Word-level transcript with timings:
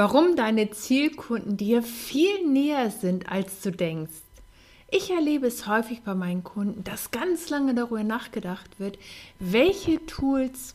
Warum 0.00 0.34
deine 0.34 0.70
Zielkunden 0.70 1.58
dir 1.58 1.82
viel 1.82 2.46
näher 2.46 2.90
sind, 2.90 3.30
als 3.30 3.60
du 3.60 3.70
denkst. 3.70 4.22
Ich 4.90 5.10
erlebe 5.10 5.46
es 5.46 5.66
häufig 5.66 6.00
bei 6.00 6.14
meinen 6.14 6.42
Kunden, 6.42 6.82
dass 6.84 7.10
ganz 7.10 7.50
lange 7.50 7.74
darüber 7.74 8.02
nachgedacht 8.02 8.80
wird, 8.80 8.98
welche 9.40 10.06
Tools 10.06 10.74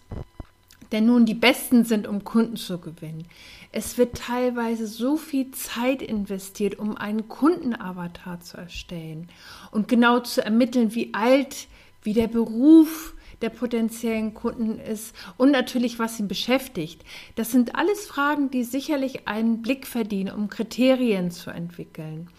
denn 0.92 1.08
nun 1.08 1.26
die 1.26 1.34
besten 1.34 1.86
sind, 1.86 2.06
um 2.06 2.24
Kunden 2.24 2.56
zu 2.56 2.78
gewinnen. 2.78 3.26
Es 3.72 3.98
wird 3.98 4.16
teilweise 4.16 4.86
so 4.86 5.18
viel 5.18 5.50
Zeit 5.50 6.04
investiert, 6.04 6.78
um 6.78 6.96
einen 6.96 7.28
Kundenavatar 7.28 8.42
zu 8.42 8.58
erstellen 8.58 9.28
und 9.72 9.88
genau 9.88 10.20
zu 10.20 10.46
ermitteln, 10.46 10.94
wie 10.94 11.16
alt, 11.16 11.68
wie 12.04 12.14
der 12.14 12.28
Beruf, 12.28 13.16
der 13.42 13.50
potenziellen 13.50 14.34
Kunden 14.34 14.80
ist 14.80 15.16
und 15.38 15.52
natürlich, 15.52 16.00
was 16.00 16.20
ihn 16.20 16.28
beschäftigt. 16.28 17.04
Das 17.36 17.52
sind 17.52 17.76
alles 17.76 18.06
Fragen, 18.08 18.50
die 18.50 18.64
sicherlich 18.64 19.28
einen 19.28 19.62
Blick 19.62 19.88
verdienen, 19.88 20.34
um 20.34 20.50
Kriterien 20.50 21.32
zu 21.32 21.50
entwickeln. 21.50 22.30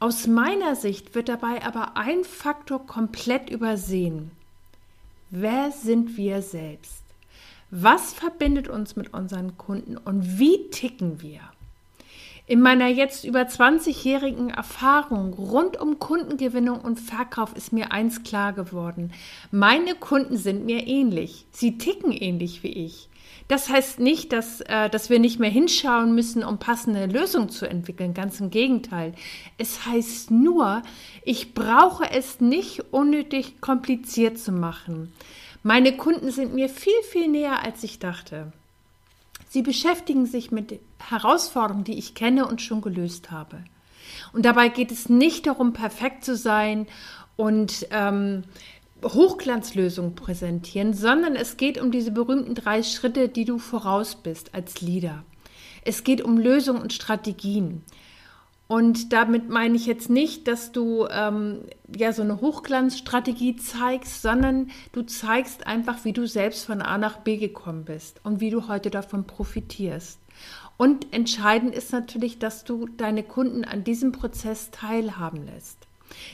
Aus 0.00 0.26
meiner 0.26 0.74
Sicht 0.74 1.14
wird 1.14 1.28
dabei 1.28 1.64
aber 1.64 1.96
ein 1.96 2.24
Faktor 2.24 2.86
komplett 2.86 3.50
übersehen. 3.50 4.32
Wer 5.30 5.70
sind 5.70 6.16
wir 6.16 6.42
selbst? 6.42 7.02
Was 7.70 8.12
verbindet 8.12 8.68
uns 8.68 8.96
mit 8.96 9.14
unseren 9.14 9.56
Kunden 9.56 9.96
und 9.96 10.38
wie 10.38 10.68
ticken 10.70 11.22
wir? 11.22 11.40
In 12.46 12.60
meiner 12.60 12.88
jetzt 12.88 13.24
über 13.24 13.42
20-jährigen 13.42 14.50
Erfahrung 14.50 15.32
rund 15.34 15.80
um 15.80 16.00
Kundengewinnung 16.00 16.80
und 16.80 16.98
Verkauf 16.98 17.54
ist 17.54 17.72
mir 17.72 17.92
eins 17.92 18.24
klar 18.24 18.52
geworden. 18.52 19.12
Meine 19.52 19.94
Kunden 19.94 20.36
sind 20.36 20.66
mir 20.66 20.86
ähnlich. 20.86 21.46
Sie 21.52 21.78
ticken 21.78 22.10
ähnlich 22.10 22.64
wie 22.64 22.72
ich. 22.72 23.08
Das 23.46 23.68
heißt 23.68 24.00
nicht, 24.00 24.32
dass, 24.32 24.60
äh, 24.62 24.90
dass 24.90 25.08
wir 25.08 25.18
nicht 25.18 25.38
mehr 25.38 25.50
hinschauen 25.50 26.14
müssen, 26.14 26.42
um 26.42 26.58
passende 26.58 27.06
Lösungen 27.06 27.48
zu 27.48 27.68
entwickeln. 27.68 28.14
Ganz 28.14 28.40
im 28.40 28.50
Gegenteil. 28.50 29.14
Es 29.58 29.86
heißt 29.86 30.30
nur, 30.30 30.82
ich 31.24 31.54
brauche 31.54 32.10
es 32.10 32.40
nicht 32.40 32.92
unnötig 32.92 33.60
kompliziert 33.60 34.38
zu 34.38 34.52
machen. 34.52 35.12
Meine 35.62 35.96
Kunden 35.96 36.32
sind 36.32 36.54
mir 36.54 36.68
viel, 36.68 37.02
viel 37.10 37.28
näher, 37.28 37.64
als 37.64 37.84
ich 37.84 38.00
dachte. 38.00 38.52
Sie 39.48 39.62
beschäftigen 39.62 40.26
sich 40.26 40.50
mit 40.50 40.80
Herausforderungen, 41.10 41.84
die 41.84 41.98
ich 41.98 42.14
kenne 42.14 42.46
und 42.46 42.60
schon 42.60 42.80
gelöst 42.80 43.30
habe. 43.30 43.64
Und 44.32 44.44
dabei 44.44 44.68
geht 44.68 44.90
es 44.90 45.08
nicht 45.08 45.46
darum, 45.46 45.72
perfekt 45.72 46.24
zu 46.24 46.36
sein 46.36 46.86
und 47.36 47.86
ähm, 47.90 48.44
Hochglanzlösungen 49.04 50.14
präsentieren, 50.14 50.94
sondern 50.94 51.34
es 51.34 51.56
geht 51.56 51.80
um 51.80 51.90
diese 51.90 52.12
berühmten 52.12 52.54
drei 52.54 52.82
Schritte, 52.82 53.28
die 53.28 53.44
du 53.44 53.58
voraus 53.58 54.14
bist 54.14 54.54
als 54.54 54.80
Leader. 54.80 55.24
Es 55.84 56.04
geht 56.04 56.22
um 56.22 56.38
Lösungen 56.38 56.80
und 56.80 56.92
Strategien. 56.92 57.82
Und 58.68 59.12
damit 59.12 59.50
meine 59.50 59.76
ich 59.76 59.86
jetzt 59.86 60.08
nicht, 60.08 60.48
dass 60.48 60.72
du 60.72 61.06
ähm, 61.10 61.60
ja 61.94 62.12
so 62.12 62.22
eine 62.22 62.40
Hochglanzstrategie 62.40 63.56
zeigst, 63.56 64.22
sondern 64.22 64.70
du 64.92 65.02
zeigst 65.02 65.66
einfach, 65.66 66.04
wie 66.04 66.12
du 66.12 66.26
selbst 66.26 66.64
von 66.64 66.80
A 66.80 66.96
nach 66.96 67.18
B 67.18 67.36
gekommen 67.36 67.84
bist 67.84 68.20
und 68.24 68.40
wie 68.40 68.50
du 68.50 68.68
heute 68.68 68.90
davon 68.90 69.26
profitierst. 69.26 70.18
Und 70.78 71.12
entscheidend 71.12 71.74
ist 71.74 71.92
natürlich, 71.92 72.38
dass 72.38 72.64
du 72.64 72.88
deine 72.96 73.22
Kunden 73.22 73.64
an 73.64 73.84
diesem 73.84 74.12
Prozess 74.12 74.70
teilhaben 74.70 75.46
lässt. 75.46 75.86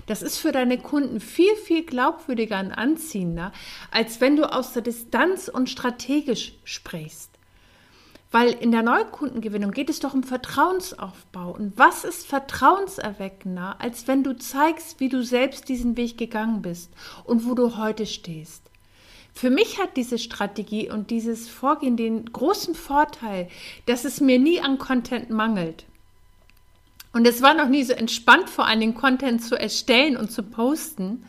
Das 0.07 0.23
ist 0.23 0.39
für 0.39 0.53
deine 0.53 0.79
Kunden 0.79 1.21
viel, 1.21 1.55
viel 1.57 1.85
glaubwürdiger 1.85 2.61
und 2.61 2.73
anziehender, 2.73 3.53
als 3.91 4.21
wenn 4.21 4.37
du 4.37 4.51
aus 4.51 4.73
der 4.73 4.83
Distanz 4.83 5.49
und 5.49 5.71
strategisch 5.71 6.55
sprichst. 6.65 7.38
Weil 8.31 8.51
in 8.51 8.73
der 8.73 8.83
Neukundengewinnung 8.83 9.71
geht 9.71 9.89
es 9.89 10.01
doch 10.01 10.13
um 10.13 10.23
Vertrauensaufbau. 10.23 11.51
Und 11.53 11.79
was 11.79 12.05
ist 12.05 12.27
vertrauenserweckender, 12.27 13.77
als 13.79 14.07
wenn 14.07 14.23
du 14.23 14.37
zeigst, 14.37 15.01
wie 15.01 15.09
du 15.09 15.25
selbst 15.25 15.69
diesen 15.69 15.97
Weg 15.97 16.19
gegangen 16.19 16.61
bist 16.61 16.93
und 17.25 17.47
wo 17.47 17.55
du 17.55 17.79
heute 17.79 18.05
stehst? 18.05 18.63
Für 19.33 19.51
mich 19.51 19.79
hat 19.81 19.97
diese 19.97 20.19
Strategie 20.19 20.91
und 20.91 21.11
dieses 21.11 21.49
Vorgehen 21.49 21.97
den 21.97 22.27
großen 22.27 22.75
Vorteil, 22.75 23.49
dass 23.87 24.05
es 24.05 24.21
mir 24.21 24.39
nie 24.39 24.61
an 24.61 24.79
Content 24.79 25.31
mangelt. 25.31 25.87
Und 27.13 27.27
es 27.27 27.41
war 27.41 27.55
noch 27.55 27.69
nie 27.69 27.85
so 27.85 27.95
entspannt, 27.95 28.51
vor 28.51 28.67
allem 28.67 28.81
den 28.81 28.95
Content 28.95 29.43
zu 29.43 29.59
erstellen 29.59 30.17
und 30.17 30.31
zu 30.31 30.43
posten, 30.43 31.25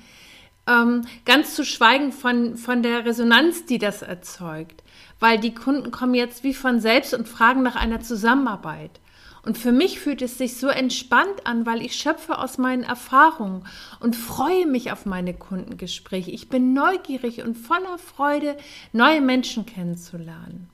ähm, 0.67 1.03
ganz 1.23 1.55
zu 1.55 1.63
schweigen 1.63 2.11
von, 2.11 2.57
von 2.57 2.83
der 2.83 3.05
Resonanz, 3.05 3.65
die 3.65 3.77
das 3.77 4.01
erzeugt 4.01 4.83
weil 5.19 5.39
die 5.39 5.53
Kunden 5.53 5.91
kommen 5.91 6.13
jetzt 6.13 6.43
wie 6.43 6.53
von 6.53 6.79
selbst 6.79 7.13
und 7.13 7.27
fragen 7.27 7.61
nach 7.63 7.75
einer 7.75 8.01
Zusammenarbeit. 8.01 8.99
Und 9.43 9.57
für 9.57 9.71
mich 9.71 9.99
fühlt 9.99 10.21
es 10.21 10.37
sich 10.37 10.57
so 10.57 10.67
entspannt 10.67 11.45
an, 11.45 11.65
weil 11.65 11.81
ich 11.81 11.95
schöpfe 11.95 12.37
aus 12.37 12.57
meinen 12.57 12.83
Erfahrungen 12.83 13.65
und 13.99 14.15
freue 14.15 14.65
mich 14.65 14.91
auf 14.91 15.05
meine 15.05 15.33
Kundengespräche. 15.33 16.31
Ich 16.31 16.49
bin 16.49 16.73
neugierig 16.73 17.41
und 17.41 17.55
voller 17.55 17.97
Freude, 17.97 18.57
neue 18.91 19.21
Menschen 19.21 19.65
kennenzulernen. 19.65 20.69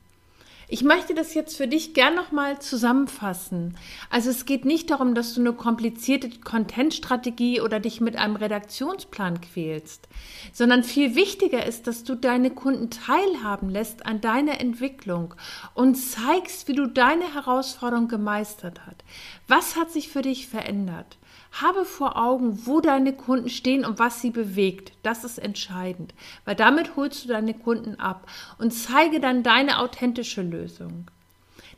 Ich 0.67 0.83
möchte 0.83 1.13
das 1.13 1.35
jetzt 1.35 1.57
für 1.57 1.67
dich 1.67 1.93
gern 1.93 2.15
nochmal 2.15 2.59
zusammenfassen. 2.59 3.77
Also 4.09 4.31
es 4.31 4.45
geht 4.45 4.65
nicht 4.65 4.89
darum, 4.89 5.13
dass 5.13 5.35
du 5.35 5.41
eine 5.41 5.53
komplizierte 5.53 6.29
Contentstrategie 6.39 7.61
oder 7.61 7.79
dich 7.79 8.01
mit 8.01 8.15
einem 8.15 8.35
Redaktionsplan 8.35 9.41
quälst, 9.41 10.07
sondern 10.53 10.83
viel 10.83 11.15
wichtiger 11.15 11.65
ist, 11.65 11.85
dass 11.85 12.03
du 12.03 12.15
deine 12.15 12.49
Kunden 12.49 12.89
teilhaben 12.89 13.69
lässt 13.69 14.07
an 14.07 14.21
deiner 14.21 14.59
Entwicklung 14.59 15.35
und 15.75 15.95
zeigst, 15.95 16.67
wie 16.67 16.73
du 16.73 16.87
deine 16.87 17.35
Herausforderung 17.35 18.07
gemeistert 18.07 18.81
hast. 18.87 19.03
Was 19.47 19.75
hat 19.75 19.91
sich 19.91 20.09
für 20.09 20.23
dich 20.23 20.47
verändert? 20.47 21.17
Habe 21.51 21.85
vor 21.85 22.17
Augen, 22.17 22.65
wo 22.65 22.81
deine 22.81 23.13
Kunden 23.13 23.49
stehen 23.49 23.85
und 23.85 23.99
was 23.99 24.21
sie 24.21 24.31
bewegt. 24.31 24.93
Das 25.03 25.23
ist 25.23 25.37
entscheidend, 25.37 26.13
weil 26.45 26.55
damit 26.55 26.95
holst 26.95 27.23
du 27.23 27.27
deine 27.29 27.53
Kunden 27.53 27.99
ab 27.99 28.27
und 28.57 28.71
zeige 28.71 29.19
dann 29.19 29.43
deine 29.43 29.79
authentische 29.79 30.41
Lösung. 30.41 31.05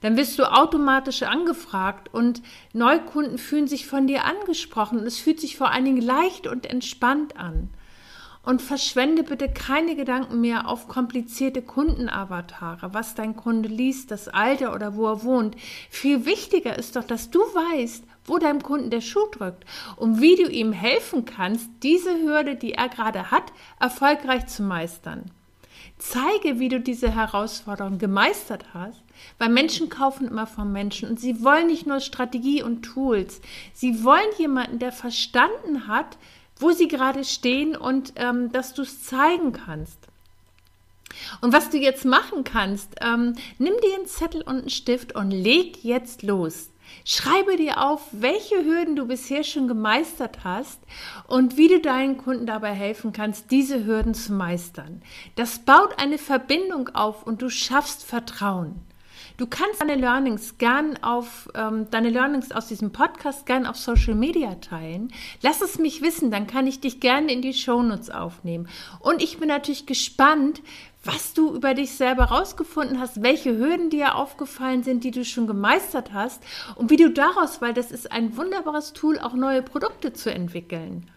Dann 0.01 0.15
wirst 0.15 0.39
du 0.39 0.51
automatisch 0.51 1.23
angefragt 1.23 2.13
und 2.13 2.41
Neukunden 2.73 3.37
fühlen 3.37 3.67
sich 3.67 3.87
von 3.87 4.07
dir 4.07 4.25
angesprochen 4.25 4.99
es 4.99 5.17
fühlt 5.17 5.39
sich 5.39 5.57
vor 5.57 5.71
allen 5.71 5.85
Dingen 5.85 6.01
leicht 6.01 6.47
und 6.47 6.65
entspannt 6.65 7.35
an. 7.37 7.69
Und 8.47 8.61
verschwende 8.61 9.23
bitte 9.23 9.49
keine 9.49 9.97
Gedanken 9.97 10.39
mehr 10.39 10.69
auf 10.69 10.87
komplizierte 10.87 11.61
Kundenavatare, 11.61 12.93
was 12.93 13.13
dein 13.13 13.35
Kunde 13.35 13.67
liest, 13.67 14.09
das 14.09 14.29
Alter 14.29 14.73
oder 14.73 14.95
wo 14.95 15.05
er 15.07 15.23
wohnt. 15.23 15.57
Viel 15.89 16.25
wichtiger 16.25 16.79
ist 16.79 16.95
doch, 16.95 17.03
dass 17.03 17.29
du 17.29 17.39
weißt, 17.39 18.05
wo 18.23 18.37
deinem 18.37 18.63
Kunden 18.63 18.89
der 18.89 19.01
Schuh 19.01 19.27
drückt 19.33 19.65
und 19.97 20.21
wie 20.21 20.37
du 20.37 20.49
ihm 20.49 20.71
helfen 20.71 21.25
kannst, 21.25 21.69
diese 21.83 22.21
Hürde, 22.21 22.55
die 22.55 22.71
er 22.71 22.87
gerade 22.87 23.31
hat, 23.31 23.51
erfolgreich 23.81 24.47
zu 24.47 24.63
meistern. 24.63 25.29
Zeige, 25.97 26.57
wie 26.57 26.69
du 26.69 26.79
diese 26.79 27.13
Herausforderung 27.13 27.97
gemeistert 27.97 28.63
hast, 28.73 29.03
weil 29.39 29.49
Menschen 29.49 29.89
kaufen 29.89 30.25
immer 30.25 30.47
von 30.47 30.71
Menschen 30.71 31.09
und 31.09 31.19
sie 31.19 31.43
wollen 31.43 31.67
nicht 31.67 31.85
nur 31.85 31.99
Strategie 31.99 32.63
und 32.63 32.83
Tools, 32.83 33.41
sie 33.73 34.05
wollen 34.05 34.31
jemanden, 34.37 34.79
der 34.79 34.93
verstanden 34.93 35.89
hat, 35.89 36.17
wo 36.61 36.71
sie 36.71 36.87
gerade 36.87 37.23
stehen 37.23 37.75
und 37.75 38.13
ähm, 38.15 38.51
dass 38.51 38.73
du 38.73 38.83
es 38.83 39.03
zeigen 39.03 39.53
kannst. 39.53 39.99
Und 41.41 41.53
was 41.53 41.69
du 41.69 41.77
jetzt 41.77 42.05
machen 42.05 42.43
kannst, 42.43 42.95
ähm, 43.01 43.35
nimm 43.57 43.73
dir 43.81 43.95
einen 43.95 44.07
Zettel 44.07 44.41
und 44.41 44.57
einen 44.57 44.69
Stift 44.69 45.15
und 45.15 45.31
leg 45.31 45.83
jetzt 45.83 46.23
los. 46.23 46.69
Schreibe 47.03 47.57
dir 47.57 47.81
auf, 47.83 48.01
welche 48.11 48.63
Hürden 48.63 48.95
du 48.95 49.07
bisher 49.07 49.43
schon 49.43 49.67
gemeistert 49.67 50.43
hast 50.43 50.79
und 51.27 51.57
wie 51.57 51.67
du 51.67 51.79
deinen 51.79 52.17
Kunden 52.17 52.45
dabei 52.45 52.73
helfen 52.73 53.13
kannst, 53.13 53.51
diese 53.51 53.85
Hürden 53.85 54.13
zu 54.13 54.33
meistern. 54.33 55.01
Das 55.35 55.59
baut 55.59 55.99
eine 55.99 56.17
Verbindung 56.17 56.89
auf 56.89 57.23
und 57.23 57.41
du 57.41 57.49
schaffst 57.49 58.03
Vertrauen. 58.03 58.81
Du 59.37 59.45
kannst 59.45 59.81
deine 59.81 59.93
Learnings 59.93 60.57
gern 60.57 60.97
auf 61.03 61.47
ähm, 61.53 61.87
deine 61.91 62.09
Learnings 62.09 62.51
aus 62.51 62.67
diesem 62.67 62.91
Podcast 62.91 63.45
gern 63.45 63.67
auf 63.67 63.75
Social 63.75 64.15
Media 64.15 64.55
teilen. 64.55 65.13
Lass 65.43 65.61
es 65.61 65.77
mich 65.77 66.01
wissen, 66.01 66.31
dann 66.31 66.47
kann 66.47 66.65
ich 66.65 66.79
dich 66.79 66.99
gerne 66.99 67.31
in 67.31 67.43
die 67.43 67.53
Shownotes 67.53 68.09
aufnehmen. 68.09 68.67
Und 68.99 69.21
ich 69.21 69.37
bin 69.37 69.49
natürlich 69.49 69.85
gespannt, 69.85 70.63
was 71.03 71.35
du 71.35 71.53
über 71.53 71.75
dich 71.75 71.91
selber 71.91 72.25
rausgefunden 72.25 72.99
hast, 72.99 73.21
welche 73.21 73.55
Hürden 73.55 73.91
dir 73.91 74.15
aufgefallen 74.15 74.81
sind, 74.81 75.03
die 75.03 75.11
du 75.11 75.23
schon 75.23 75.45
gemeistert 75.45 76.13
hast 76.13 76.41
und 76.73 76.89
wie 76.89 76.97
du 76.97 77.11
daraus, 77.11 77.61
weil 77.61 77.75
das 77.75 77.91
ist 77.91 78.11
ein 78.11 78.37
wunderbares 78.37 78.93
Tool, 78.93 79.19
auch 79.19 79.35
neue 79.35 79.61
Produkte 79.61 80.13
zu 80.13 80.33
entwickeln. 80.33 81.11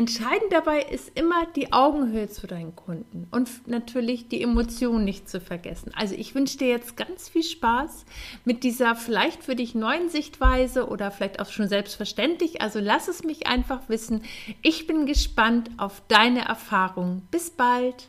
Entscheidend 0.00 0.50
dabei 0.50 0.80
ist 0.80 1.10
immer 1.14 1.44
die 1.54 1.74
Augenhöhe 1.74 2.26
zu 2.26 2.46
deinen 2.46 2.74
Kunden 2.74 3.28
und 3.30 3.68
natürlich 3.68 4.28
die 4.28 4.42
Emotionen 4.42 5.04
nicht 5.04 5.28
zu 5.28 5.42
vergessen. 5.42 5.92
Also 5.94 6.14
ich 6.14 6.34
wünsche 6.34 6.56
dir 6.56 6.68
jetzt 6.68 6.96
ganz 6.96 7.28
viel 7.28 7.42
Spaß 7.42 8.06
mit 8.46 8.64
dieser 8.64 8.96
vielleicht 8.96 9.44
für 9.44 9.54
dich 9.54 9.74
neuen 9.74 10.08
Sichtweise 10.08 10.88
oder 10.88 11.10
vielleicht 11.10 11.38
auch 11.38 11.50
schon 11.50 11.68
selbstverständlich. 11.68 12.62
Also 12.62 12.78
lass 12.80 13.08
es 13.08 13.24
mich 13.24 13.46
einfach 13.46 13.90
wissen. 13.90 14.22
Ich 14.62 14.86
bin 14.86 15.04
gespannt 15.04 15.68
auf 15.76 16.00
deine 16.08 16.46
Erfahrungen. 16.46 17.28
Bis 17.30 17.50
bald. 17.50 18.08